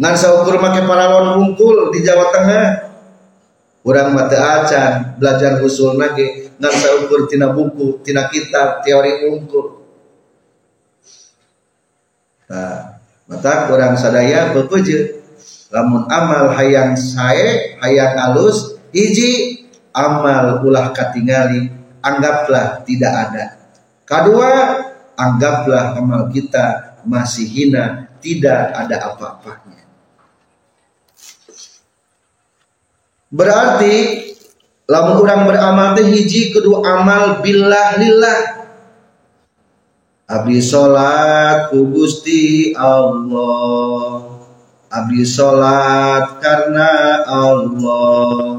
Ngan 0.00 0.14
saukur 0.16 0.56
make 0.56 0.80
paralon 0.88 1.36
hungkul 1.36 1.92
di 1.92 2.00
Jawa 2.00 2.32
Tengah. 2.32 2.66
Urang 3.84 4.16
mata 4.16 4.64
acan 4.64 5.20
belajar 5.20 5.60
usul 5.60 6.00
nage 6.00 6.56
ngan 6.56 6.74
saukur 6.80 7.28
tina 7.28 7.52
buku, 7.52 8.00
tina 8.00 8.24
kitab, 8.32 8.80
teori 8.80 9.28
hungkul. 9.28 9.84
Nah, 12.48 13.04
mata 13.28 13.68
kurang 13.68 14.00
sadaya 14.00 14.56
bepuji 14.56 15.19
lamun 15.70 16.06
amal 16.10 16.50
hayang 16.54 16.98
sae 16.98 17.78
hayang 17.78 18.18
alus 18.18 18.76
hiji 18.90 19.64
amal 19.94 20.66
ulah 20.66 20.90
katingali 20.90 21.70
anggaplah 22.02 22.82
tidak 22.82 23.12
ada. 23.30 23.44
Kedua 24.02 24.50
anggaplah 25.14 25.94
amal 25.94 26.26
kita 26.34 26.98
masih 27.06 27.46
hina 27.46 28.10
tidak 28.18 28.74
ada 28.74 29.14
apa-apanya. 29.14 29.86
Berarti 33.30 33.94
lamun 34.90 35.22
orang 35.22 35.46
beramal 35.46 35.94
teh 35.94 36.02
hiji 36.02 36.50
kedua 36.50 36.82
amal 36.82 37.38
billah 37.38 37.94
lillah 38.02 38.40
abdi 40.26 40.58
salat 40.58 41.70
ku 41.70 41.94
Gusti 41.94 42.74
Allah 42.74 44.39
Abdi 44.90 45.22
salat 45.22 46.42
karena 46.42 47.22
Allah. 47.22 48.58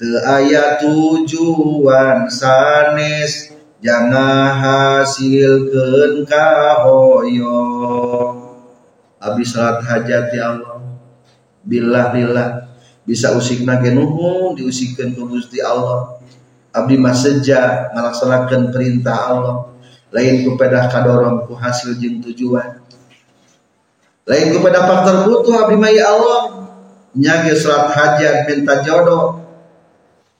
Te 0.00 0.08
aya 0.24 0.80
tujuan 0.80 2.32
sanes 2.32 3.52
jangan 3.84 4.56
hasilkeun 4.56 6.24
kahoyong. 6.24 7.60
Abdi 9.20 9.44
salat 9.44 9.84
hajat 9.84 10.32
ya 10.32 10.56
Allah. 10.56 10.80
Billah 11.60 12.08
billah 12.08 12.72
bisa 13.04 13.36
usik 13.36 13.60
nuhun 13.68 14.56
diusikkan 14.56 15.12
ke 15.12 15.22
Gusti 15.28 15.60
Allah. 15.60 16.24
Abdi 16.72 16.96
mah 16.96 17.12
melaksanakan 17.92 18.72
perintah 18.72 19.28
Allah. 19.28 19.76
Lain 20.08 20.40
kepada 20.40 20.88
kadorong 20.88 21.44
ku 21.44 21.52
hasil 21.52 22.00
jeung 22.00 22.24
tujuan 22.24 22.85
lain 24.26 24.58
kepada 24.58 24.84
faktor 24.84 25.16
butuh 25.30 25.54
abdi 25.64 25.78
maya 25.78 26.10
Allah. 26.10 26.40
Nyage 27.16 27.56
surat 27.56 27.94
hajat 27.94 28.44
minta 28.50 28.82
jodoh. 28.84 29.40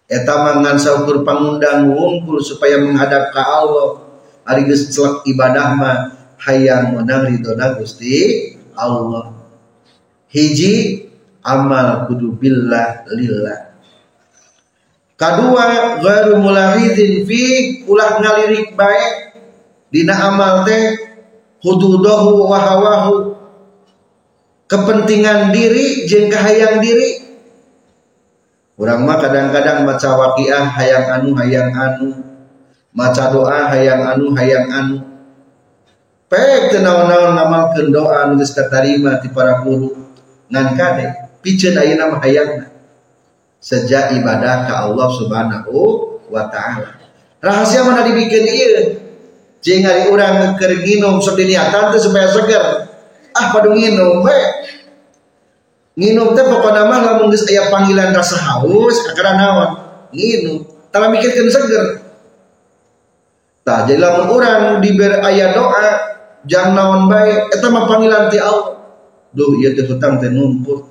Eta 0.07 0.38
mangan 0.44 0.77
saukur 0.77 1.25
pangundang 1.25 1.88
wungkul 1.90 2.42
supaya 2.42 2.83
menghadap 2.83 3.33
ke 3.33 3.40
Allah. 3.40 4.05
Ari 4.46 4.68
geus 4.68 4.90
celek 4.92 5.27
ibadah 5.27 5.75
mah 5.75 5.96
hayang 6.42 6.94
menang 6.94 7.27
ridona 7.27 7.75
Gusti 7.79 8.55
Allah. 8.77 9.35
Hiji 10.31 11.07
amal 11.42 12.11
kudu 12.11 12.37
billah 12.37 13.07
lillah. 13.11 13.72
Kadua 15.16 15.96
ghairu 16.05 16.44
mulahidin 16.44 17.25
fi 17.25 17.42
ulah 17.88 18.20
ngalirik 18.20 18.77
baik. 18.77 19.14
Dina 19.88 20.12
amal 20.29 20.66
teh 20.68 20.92
hududahu 21.64 22.46
wa 22.46 22.59
hawahu 22.61 23.36
kepentingan 24.66 25.55
diri 25.55 26.07
jeung 26.07 26.31
kahayang 26.31 26.83
diri. 26.83 27.26
Orang 28.76 29.09
mah 29.09 29.16
kadang-kadang 29.16 29.88
maca 29.88 30.11
waqiah 30.20 30.68
hayang 30.68 31.07
anu 31.09 31.33
hayang 31.33 31.72
anu. 31.72 32.12
Maca 32.92 33.33
doa 33.33 33.72
hayang 33.72 34.05
anu 34.05 34.37
hayang 34.37 34.68
anu. 34.68 34.96
Pek 36.26 36.74
teu 36.74 36.83
naon-naon 36.83 37.38
ngamalkeun 37.38 37.88
doa 37.94 38.29
anu 38.29 38.37
geus 38.37 38.52
katarima 38.52 39.16
ti 39.22 39.33
para 39.33 39.64
guru. 39.64 39.96
Ngan 40.52 40.76
kade 40.76 41.07
piceun 41.40 41.79
ayeuna 41.79 42.12
mah 42.12 42.20
hayangna. 42.20 42.68
Sejak 43.62 44.12
ibadah 44.12 44.68
ka 44.68 44.74
Allah 44.87 45.09
Subhanahu 45.09 45.74
wa 46.29 46.44
taala. 46.52 47.00
Rahasia 47.40 47.81
mana 47.87 48.05
dibikin 48.05 48.44
ieu? 48.44 49.00
Jeung 49.64 49.83
ari 49.88 50.12
urang 50.12 50.55
keur 50.61 50.85
nginum 50.85 51.18
sok 51.18 51.40
diniatan 51.40 51.90
teh 51.90 51.98
supaya 51.98 52.29
seger 52.29 52.86
ah 53.37 53.46
padu 53.53 53.77
nginum 53.77 54.25
we? 54.25 54.40
Nginum 55.96 56.37
teh 56.37 56.44
pokoknya 56.44 56.88
mah 56.88 57.01
lamun 57.01 57.33
geus 57.33 57.49
aya 57.49 57.72
panggilan 57.72 58.12
rasa 58.12 58.37
haus 58.37 58.96
kakara 59.09 59.37
naon? 59.37 59.70
Nginum. 60.12 60.64
Tara 60.92 61.12
mikirkeun 61.12 61.49
seger. 61.49 61.85
Tah 63.64 63.85
jadi 63.85 64.01
lamun 64.01 64.29
urang 64.33 64.81
diber 64.81 65.20
aya 65.20 65.53
doa 65.53 65.88
jang 66.49 66.72
naon 66.77 67.09
bae 67.09 67.49
eta 67.53 67.68
mah 67.68 67.85
panggilan 67.88 68.29
ti 68.33 68.40
Allah 68.40 68.77
duh 69.33 69.57
ieu 69.61 69.72
teh 69.77 69.85
hutang 69.85 70.20
teh 70.20 70.33
numpuk. 70.33 70.85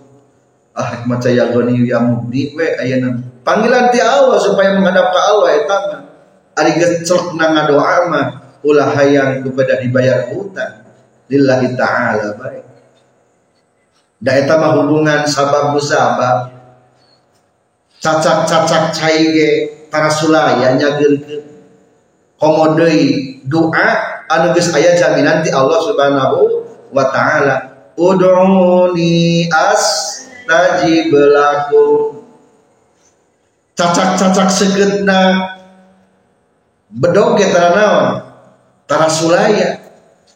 Ah 0.76 0.92
hikmat 0.92 1.24
saya 1.24 1.50
goni 1.54 1.88
ya 1.88 2.04
mubni 2.04 2.52
we 2.52 2.68
ayeuna 2.78 3.16
panggilan 3.48 3.90
ti 3.96 4.02
Allah 4.04 4.38
supaya 4.42 4.76
menghadap 4.78 5.14
ka 5.14 5.22
Allah 5.22 5.50
eta 5.54 5.78
mah. 5.90 6.02
Ari 6.56 6.72
geus 6.82 7.04
celek 7.06 7.36
ngadoa 7.36 8.10
mah 8.10 8.26
ulah 8.66 8.90
hayang 8.98 9.46
kepada 9.46 9.78
dibayar 9.86 10.34
hutang 10.34 10.85
lillahi 11.30 11.74
ta'ala 11.74 12.38
baik. 12.38 12.66
Da 14.22 14.32
eta 14.42 14.58
mah 14.58 14.80
hubungan 14.80 15.28
sabab 15.28 15.76
musabab 15.76 16.56
cacak-cacak 18.00 18.94
cai 18.96 19.34
ge 19.34 19.50
para 19.90 20.10
sulaya 20.10 20.74
nyageurkeun. 20.78 21.44
Komodei 22.36 23.40
doa 23.48 23.90
anu 24.28 24.52
geus 24.54 24.70
jaminan 24.72 25.42
ti 25.42 25.50
Allah 25.50 25.80
Subhanahu 25.82 26.40
wa 26.92 27.06
taala. 27.10 27.56
Ud'uni 27.96 29.48
astajib 29.48 31.16
lakum 31.16 32.28
cacak-cacak 33.76 34.50
segetna 34.52 35.54
bedog 36.92 37.40
ge 37.40 37.56
tara 37.56 37.72
naon? 37.72 38.08
Tara 38.86 39.10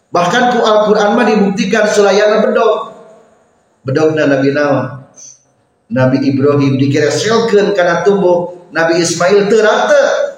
bahkan 0.09 0.53
ku 0.53 0.59
Al-Qur'an 0.65 1.13
mah 1.13 1.25
dibuktikan 1.25 1.85
sulayana 1.85 2.41
bedog 2.45 2.93
bedogna 3.85 4.25
Nabi 4.25 4.49
naon 4.53 4.99
Nabi 5.89 6.21
Ibrahim 6.21 6.77
digereselkeun 6.77 7.73
karena 7.73 8.05
tubuh 8.05 8.69
Nabi 8.69 9.01
Ismail 9.01 9.49
terata 9.49 10.29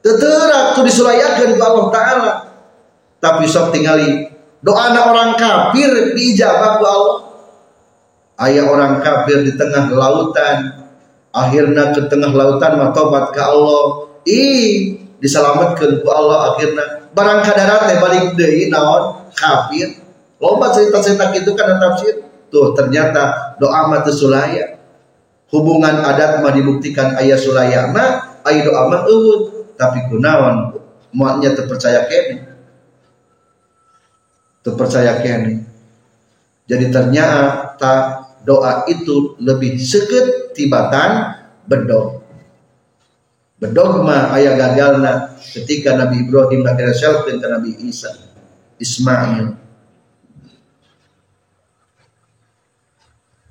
teterak 0.00 0.78
tu 0.78 0.86
disulayakeun 0.86 1.58
ku 1.58 1.62
Allah 1.62 1.86
Ta'ala. 1.90 2.32
Tapi 3.20 3.44
sok 3.44 3.74
tingali 3.74 4.30
doa 4.62 4.94
orang 4.94 5.34
kafir 5.34 6.14
diijabah 6.14 6.78
ku 6.78 6.84
Allah. 6.86 7.18
Ayah 8.40 8.70
orang 8.70 9.02
kafir 9.02 9.42
di 9.42 9.52
tengah 9.58 9.90
lautan. 9.92 10.88
Akhirnya 11.34 11.90
ke 11.90 12.06
tengah 12.06 12.30
lautan 12.30 12.78
mah 12.78 12.94
tobat 12.94 13.34
ke 13.34 13.42
Allah. 13.42 14.08
Ih 14.30 14.94
diselamatkan 15.18 16.06
ku 16.06 16.08
Allah 16.08 16.54
akhirnya 16.54 16.99
barang 17.10 17.40
kadarat 17.42 17.98
balik 17.98 18.38
deui 18.38 18.70
naon 18.70 19.30
kafir 19.34 20.00
Lomba 20.40 20.72
cerita-cerita 20.72 21.30
gitu 21.36 21.52
kan 21.52 21.76
tafsir. 21.76 22.24
Tuh 22.48 22.72
ternyata 22.72 23.54
doa 23.60 23.86
mati 23.92 24.10
sulaya. 24.10 24.80
Hubungan 25.52 26.00
adat 26.00 26.40
mah 26.40 26.50
dibuktikan 26.56 27.14
ayah 27.20 27.36
sulaya 27.36 27.92
mah 27.92 28.40
ayah 28.48 28.62
doa 28.64 28.82
mah 28.88 29.00
eueuh 29.06 29.40
tapi 29.76 30.08
kunaon 30.08 30.80
muatnya 31.12 31.52
terpercaya 31.52 32.08
kene. 32.08 32.56
Terpercaya 34.64 35.20
kene. 35.20 35.68
Jadi 36.64 36.86
ternyata 36.88 38.24
doa 38.40 38.88
itu 38.88 39.36
lebih 39.44 39.76
seket 39.76 40.56
tibatan 40.56 41.36
bedog. 41.68 42.19
Bedog 43.60 44.08
mah 44.08 44.32
ayah 44.40 44.56
gagalna 44.56 45.36
ketika 45.36 45.92
Nabi 45.92 46.24
Ibrahim 46.24 46.64
ngakhirnya 46.64 46.96
selfie 46.96 47.36
Nabi 47.36 47.76
Isa 47.84 48.08
Ismail. 48.80 49.52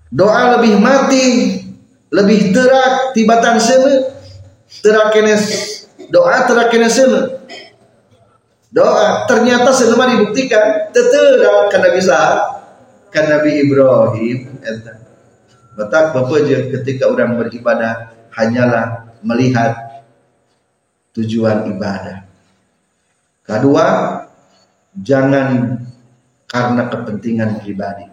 Doa 0.09 0.57
lebih 0.57 0.81
mati 0.81 1.25
lebih 2.09 2.49
terak 2.49 3.13
tibatan 3.13 3.61
seme 3.61 4.09
terak 4.81 5.13
kenes 5.13 5.45
doa 6.09 6.41
terak 6.49 6.73
kenes 6.73 6.97
doa 8.73 9.29
ternyata 9.29 9.69
selama 9.69 10.09
dibuktikan 10.09 10.89
teterak 10.89 11.69
karena 11.69 11.89
bisa 11.93 12.17
kan 13.13 13.29
Nabi 13.29 13.65
Ibrahim 13.65 14.57
entah 14.65 14.97
Batak 15.79 16.11
bapak 16.11 16.43
ketika 16.75 17.07
orang 17.07 17.39
beribadah 17.39 18.11
hanyalah 18.35 19.15
melihat 19.23 19.88
tujuan 21.19 21.67
ibadah. 21.75 22.23
Kedua, 23.43 23.85
jangan 24.95 25.79
karena 26.47 26.83
kepentingan 26.87 27.59
pribadi. 27.61 28.05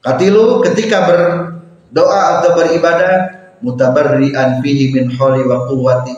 Katilu 0.00 0.64
ketika 0.64 1.04
berdoa 1.04 2.22
atau 2.40 2.50
beribadah 2.56 3.14
mutabarri'an 3.60 4.62
fihi 4.62 4.94
min 4.94 5.10
holi 5.14 5.42
wa 5.44 5.66
quwwati 5.66 6.14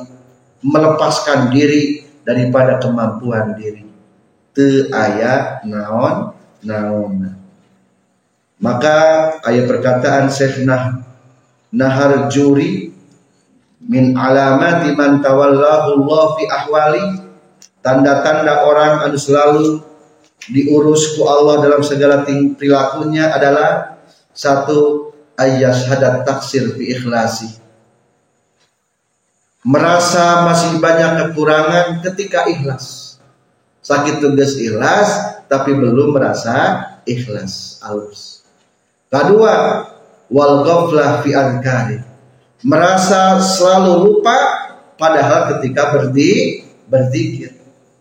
melepaskan 0.60 1.48
diri 1.48 2.04
daripada 2.22 2.76
kemampuan 2.78 3.56
diri. 3.56 3.88
Te 4.52 4.92
aya 4.92 5.64
naon 5.64 6.36
naon. 6.64 7.40
Maka 8.60 8.96
ayat 9.40 9.64
perkataan 9.64 10.28
Syekh 10.28 10.68
nah, 10.68 11.00
Nahar 11.72 12.28
Juri 12.28 12.89
min 13.80 14.12
alamati 14.12 14.92
man 14.92 15.24
tawallahu 15.24 16.04
Allah 16.04 16.24
fi 16.36 16.44
ahwali 16.44 17.04
tanda-tanda 17.80 18.68
orang 18.68 19.08
anu 19.08 19.16
selalu 19.16 19.80
diurus 20.52 21.16
ku 21.16 21.24
Allah 21.24 21.64
dalam 21.64 21.80
segala 21.80 22.24
perilakunya 22.24 23.32
adalah 23.32 23.96
satu 24.36 25.12
ayat 25.40 25.88
hadat 25.88 26.28
taksir 26.28 26.76
fi 26.76 26.92
ikhlasi. 26.92 27.48
Merasa 29.60 30.48
masih 30.48 30.80
banyak 30.80 31.10
kekurangan 31.20 32.00
ketika 32.00 32.48
ikhlas. 32.48 33.16
Sakit 33.84 34.20
tugas 34.20 34.56
ikhlas 34.56 35.40
tapi 35.48 35.76
belum 35.76 36.16
merasa 36.16 36.84
ikhlas 37.04 37.80
alus. 37.84 38.44
Kedua 39.12 39.84
wal 40.32 40.64
fi 41.24 41.30
adkari 41.36 42.09
merasa 42.60 43.40
selalu 43.40 44.04
lupa 44.04 44.36
padahal 45.00 45.56
ketika 45.56 45.96
berdi 45.96 46.64
berzikir 46.90 47.60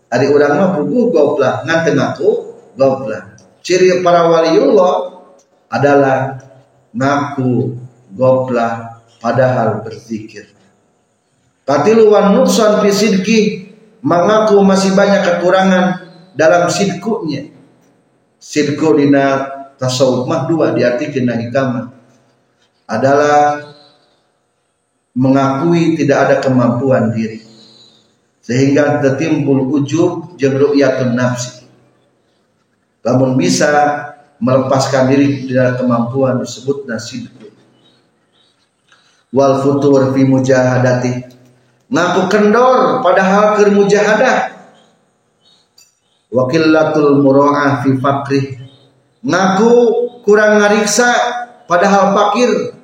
Ari 0.09 0.25
orang 0.25 0.53
mah 0.57 0.69
puguh 0.73 1.13
goblah 1.13 1.61
ngan 1.69 1.93
ngaku 1.93 2.29
goblah. 2.73 3.37
Ciri 3.61 4.01
para 4.01 4.25
waliullah 4.25 5.21
adalah 5.69 6.41
ngaku 6.97 7.77
goblah 8.17 9.05
padahal 9.21 9.85
berzikir. 9.85 10.49
Katiluan 11.61 12.33
nuksan 12.33 12.81
fi 12.81 12.89
sidki 12.89 13.39
mengaku 14.01 14.57
masih 14.65 14.97
banyak 14.97 15.21
kekurangan 15.21 15.85
dalam 16.33 16.65
sidkunya. 16.73 17.53
Sidku 18.41 18.97
dina 18.97 19.45
tasawuf 19.77 20.25
mah 20.25 20.49
dua 20.49 20.73
diartikan 20.73 21.29
hikmah 21.29 21.93
adalah 22.89 23.61
mengakui 25.13 25.97
tidak 25.97 26.17
ada 26.27 26.35
kemampuan 26.41 27.13
diri. 27.13 27.41
Sehingga 28.41 29.01
tertimbul 29.03 29.69
ujub 29.77 30.35
jeung 30.41 30.57
ru'yatun 30.57 31.13
nafsi. 31.13 31.65
Lamun 33.05 33.37
bisa 33.37 33.69
melepaskan 34.41 35.09
diri 35.11 35.45
dari 35.45 35.77
kemampuan 35.77 36.41
disebut 36.41 36.89
nasidku 36.89 37.49
wal 39.33 39.61
futur 39.61 40.13
fi 40.13 40.21
mujahadati. 40.25 41.13
Ngaku 41.89 42.21
kendor 42.29 43.01
padahal 43.01 43.57
keur 43.57 43.69
mujahadah. 43.73 44.37
Wakilatul 46.29 47.25
mura'ah 47.25 47.81
fi 47.81 47.97
fakri 47.97 48.41
ngaku 49.25 49.73
kurang 50.23 50.61
ngariksa 50.61 51.09
padahal 51.67 52.15
fakir 52.15 52.78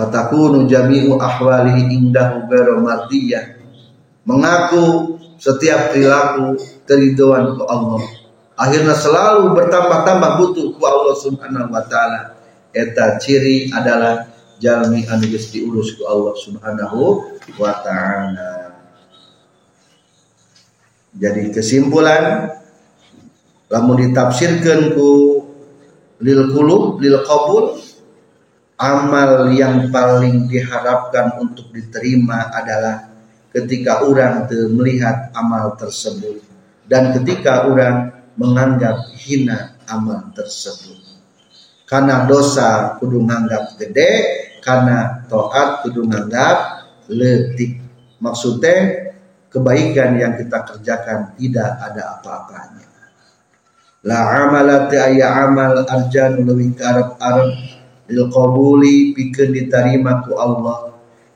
fatakunu 0.00 0.64
jami'u 0.64 1.20
ahwalihi 1.20 1.92
indahu 1.92 2.48
ghairu 2.48 2.80
mardiyah. 2.80 3.60
Mengaku 4.24 5.16
setiap 5.36 5.92
perilaku 5.92 6.56
keriduan 6.88 7.52
ke 7.52 7.64
Allah. 7.68 8.00
Akhirnya 8.56 8.96
selalu 8.96 9.52
bertambah-tambah 9.56 10.30
butuh 10.40 10.72
ku 10.72 10.82
Allah 10.88 11.16
subhanahu 11.20 11.68
wa 11.68 11.84
ta'ala. 11.84 12.40
Eta 12.72 13.20
ciri 13.20 13.68
adalah 13.68 14.24
jalmi 14.56 15.04
anu 15.04 15.28
diurus 15.28 15.96
ku 15.96 16.08
Allah 16.08 16.32
subhanahu 16.36 17.00
wa 17.60 17.72
ta'ala. 17.84 18.52
Jadi 21.12 21.52
kesimpulan 21.52 22.56
lamun 23.68 23.96
ditafsirkan 24.08 24.96
ku 24.96 25.40
lil 26.20 26.52
kulub 26.52 27.00
lil 27.00 27.16
qabul 27.24 27.80
amal 28.80 29.52
yang 29.52 29.92
paling 29.92 30.48
diharapkan 30.48 31.36
untuk 31.36 31.68
diterima 31.68 32.48
adalah 32.48 33.12
ketika 33.52 34.08
orang 34.08 34.48
melihat 34.72 35.28
amal 35.36 35.76
tersebut 35.76 36.40
dan 36.88 37.12
ketika 37.12 37.68
orang 37.68 38.08
menganggap 38.40 39.12
hina 39.20 39.76
amal 39.84 40.32
tersebut. 40.32 40.96
Karena 41.84 42.24
dosa 42.24 42.96
kudu 43.02 43.20
nganggap 43.26 43.76
gede, 43.76 44.12
karena 44.64 45.26
toat 45.28 45.84
kudu 45.84 46.06
nganggap 46.06 46.88
letik. 47.10 47.82
Maksudnya 48.22 49.10
kebaikan 49.50 50.16
yang 50.16 50.38
kita 50.38 50.62
kerjakan 50.70 51.34
tidak 51.34 51.70
ada 51.82 52.16
apa-apanya. 52.16 52.86
La 54.06 54.46
amalati 54.46 54.96
ayya 54.96 55.50
amal 55.50 55.84
arjan 55.84 56.40
lebih 56.46 56.78
karab 56.78 57.20
arab 57.20 57.52
lil 58.10 58.26
qabuli 58.26 59.14
pikeun 59.14 59.54
diterima 59.54 60.26
ku 60.26 60.34
Allah. 60.34 60.90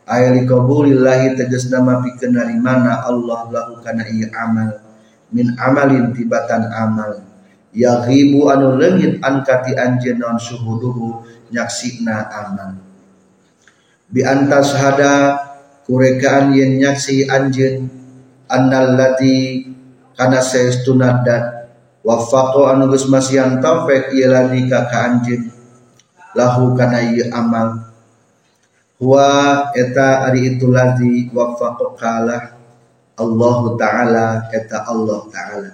Ay 0.04 0.34
li 0.37 0.42
qabulillahi 0.44 1.38
tegas 1.38 1.70
nama 1.70 2.02
pikeun 2.02 2.34
narimana 2.34 3.06
Allah 3.06 3.46
lahu 3.48 3.78
kana 3.80 4.02
ieu 4.10 4.28
amal. 4.34 4.82
Min 5.30 5.54
amalin 5.54 6.10
tibatan 6.10 6.66
amal. 6.74 7.22
Yaghibu 7.70 8.50
anu 8.50 8.74
leungit 8.74 9.22
an 9.22 9.46
kati 9.46 9.78
anjeun 9.78 10.18
non 10.18 10.37
suhuduhu 10.37 11.22
nyaksina 11.54 12.26
amal. 12.28 12.82
Bi 14.10 14.26
antas 14.26 14.74
hada 14.74 15.38
kurekaan 15.87 16.54
yen 16.54 16.82
nyaksi 16.82 17.30
anjeun 17.30 17.87
annal 18.50 18.98
lati 18.98 19.70
kana 20.18 20.42
saestuna 20.42 21.22
dat. 21.22 21.44
Wafaqo 22.04 22.68
anu 22.68 22.92
geus 22.92 23.08
masihan 23.08 23.64
taufik 23.64 24.12
ieu 24.12 24.28
ladi 24.28 24.68
ka 24.68 24.84
anjeun 24.92 25.53
lahu 26.35 26.75
kana 26.77 27.01
ieu 27.14 27.31
amal. 27.31 27.90
Wa 28.99 29.70
eta 29.75 30.31
ari 30.31 30.55
itu 30.55 30.70
ladi 30.70 31.31
wafaqo 31.35 31.99
kalah 31.99 32.55
Allah 33.14 33.59
Ta'ala 33.79 34.27
kata 34.51 34.87
Allah 34.87 35.20
Ta'ala. 35.31 35.70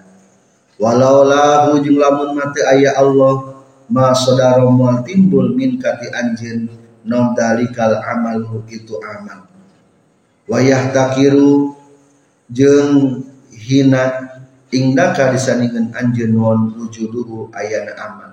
Walau 0.81 1.29
lahu 1.29 1.81
jeung 1.85 2.01
lamun 2.01 2.37
mate 2.37 2.65
aya 2.65 2.97
Allah 2.97 3.61
ma 3.93 4.17
saudara 4.17 4.65
moal 4.65 5.05
timbul 5.05 5.53
min 5.53 5.77
kati 5.77 6.09
anjeun 6.09 6.73
non 7.05 7.37
dalikal 7.37 8.01
amal 8.01 8.65
itu 8.69 8.97
amal. 9.05 9.49
Wayah 10.49 10.93
takiru 10.93 11.77
jeung 12.49 13.25
hina 13.53 14.33
ingdaka 14.73 15.33
disandingkeun 15.37 15.93
anjeun 15.93 16.33
non 16.33 16.73
wujuduhu 16.77 17.53
ayana 17.53 17.93
amal 18.01 18.30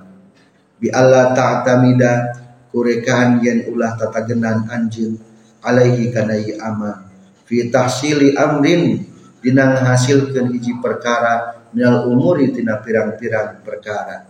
bi 0.78 0.94
Allah 0.94 1.34
ta'tamida 1.34 2.34
kurekaan 2.70 3.42
yen 3.42 3.66
ulah 3.70 3.98
tatagenan 3.98 4.70
anjeun 4.70 5.18
alaihi 5.66 6.14
kana 6.14 6.38
amal 6.62 7.08
fi 7.48 7.72
tahsili 7.72 8.36
amrin 8.38 9.08
dina 9.42 9.74
ngahasilkeun 9.74 10.52
hiji 10.54 10.78
perkara 10.84 11.58
minal 11.72 12.10
umuri 12.10 12.52
tina 12.52 12.80
pirang-pirang 12.82 13.64
perkara. 13.64 14.28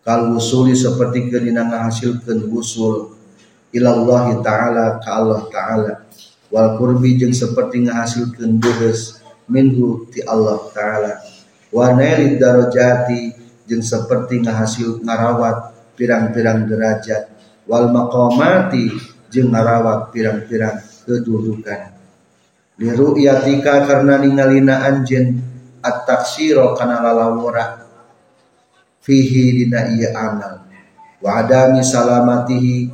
Kal 0.00 0.32
wusuli 0.32 0.72
seperti 0.72 1.28
dina 1.28 1.68
ngahasilkeun 1.68 2.48
wusul 2.48 3.12
ilallahi 3.74 4.40
ta'ala 4.40 5.02
ka 5.04 5.10
Allah 5.20 5.42
ta'ala. 5.52 5.92
Wal 6.48 6.80
qurbi 6.80 7.20
jeung 7.20 7.36
seperti 7.36 7.84
ngahasilkeun 7.84 8.56
beres 8.56 9.20
minhu 9.52 10.08
ti 10.08 10.24
Allah 10.24 10.64
ta'ala. 10.72 11.12
Wa 11.68 11.92
nailid 11.92 12.40
darajati 12.40 13.47
jeung 13.68 13.84
seperti 13.84 14.40
ngahasil 14.40 15.04
ngarawat 15.04 15.76
pirang-pirang 15.92 16.64
derajat. 16.64 17.28
Wal 17.68 17.92
maqamati 17.92 18.88
jeung 19.28 19.52
ngarawat 19.52 20.08
pirang-pirang 20.08 20.80
kedudukan. 21.04 21.92
Liru'yatika 22.80 23.84
karena 23.84 24.16
ningalina 24.16 24.88
anjen 24.88 25.44
at-taksiro 25.84 26.72
kana 26.72 27.04
lalawura. 27.04 27.84
Fihi 29.04 29.62
dina 29.62 29.92
iya 29.92 30.16
amal. 30.16 30.64
Wa 31.20 31.44
adami 31.44 31.84
salamatihi 31.84 32.88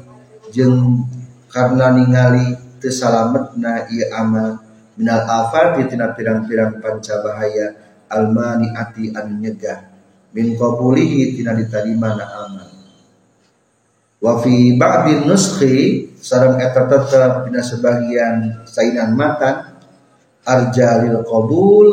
jeung 0.51 1.07
karena 1.47 1.95
ningali 1.95 2.59
teu 2.83 2.91
salametna 2.91 3.87
ieu 3.95 4.11
amal. 4.11 4.59
Minal 4.99 5.27
afati 5.27 5.87
tina 5.87 6.15
pirang-pirang 6.15 6.79
pancabahaya 6.79 7.75
almani 8.11 8.71
ati 8.75 9.11
anu 9.11 9.43
nyegah 9.43 9.94
min 10.35 10.59
qabulihi 10.59 11.39
tina 11.39 11.55
diterima 11.55 12.19
na 12.19 12.27
amal 12.43 12.71
wa 14.19 14.33
fi 14.43 14.75
ba'din 14.75 15.31
nuskhi 15.31 16.11
sareng 16.19 16.59
eta 16.59 16.91
tetep 16.91 17.47
dina 17.47 17.63
sebagian 17.63 18.67
sainan 18.67 19.15
matan 19.15 19.79
arjalil 20.43 21.23
qabul 21.23 21.89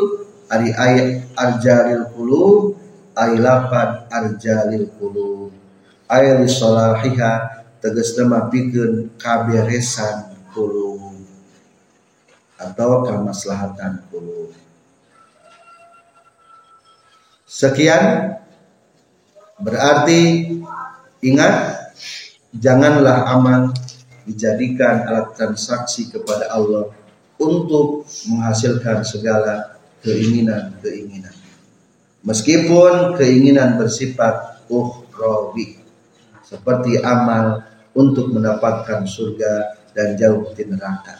ari 0.52 0.74
ayat 0.74 1.32
arjalil 1.36 2.08
qulub 2.12 2.76
ari 3.16 3.36
lapan 3.40 4.08
arjalil 4.08 4.88
qulub. 4.96 5.52
Ayat 6.08 6.44
salahiha 6.44 7.64
tegas 7.80 8.16
nama 8.16 8.48
pikeun 8.52 9.16
kaberesan 9.16 10.32
qulub. 10.52 11.20
Atau 12.60 13.04
kemaslahatan 13.04 14.08
qulub 14.12 14.61
sekian 17.52 18.32
berarti 19.60 20.48
ingat 21.20 21.84
janganlah 22.56 23.28
amal 23.28 23.76
dijadikan 24.24 25.04
alat 25.04 25.36
transaksi 25.36 26.08
kepada 26.08 26.48
Allah 26.48 26.88
untuk 27.36 28.08
menghasilkan 28.32 29.04
segala 29.04 29.76
keinginan-keinginan. 30.00 31.34
Meskipun 32.22 33.18
keinginan 33.18 33.76
bersifat 33.76 34.64
ukhrawi 34.70 35.82
seperti 36.46 37.02
amal 37.02 37.66
untuk 37.92 38.30
mendapatkan 38.30 39.04
surga 39.04 39.76
dan 39.92 40.14
jauh 40.16 40.54
di 40.54 40.64
neraka. 40.64 41.18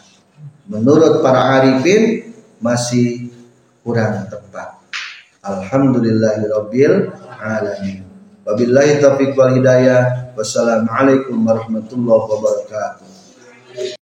Menurut 0.65 1.19
para 1.19 1.59
arifin 1.59 2.33
masih 2.63 3.29
kurang 3.83 4.31
tepat. 4.31 4.82
Alhamdulillahirabbil 5.43 7.11
alamin. 7.43 8.07
Wabillahi 8.47 9.03
taufiq 9.03 9.35
wal 9.35 9.51
hidayah. 9.59 10.31
Wassalamualaikum 10.39 11.43
warahmatullahi 11.43 12.25
wabarakatuh. 12.31 13.07